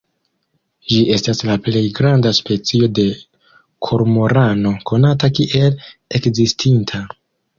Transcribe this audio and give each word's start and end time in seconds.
Ĝi 0.93 1.01
estas 1.15 1.41
la 1.49 1.57
plej 1.65 1.83
granda 1.99 2.31
specio 2.37 2.87
de 2.99 3.05
kormorano 3.89 4.73
konata 4.93 5.31
kiel 5.41 5.77
ekzistinta. 6.21 7.07